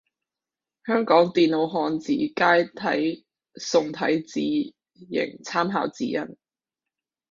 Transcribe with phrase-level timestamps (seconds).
[0.83, 3.23] 香港電腦漢字楷體
[3.59, 6.35] 宋體字形參考指引